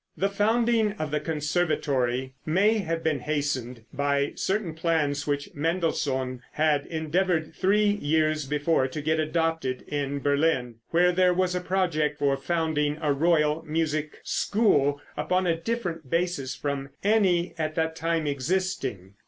[0.17, 6.87] The founding of the conservatory may have been hastened by certain plans which Mendelssohn had
[6.87, 12.35] endeavored three years before to get adopted in Berlin, where there was a project for
[12.35, 19.13] founding a royal music school upon a different basis from any at that time existing.